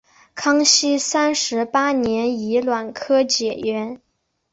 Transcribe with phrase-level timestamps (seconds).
[0.33, 4.01] 康熙三十八年己卯科解元。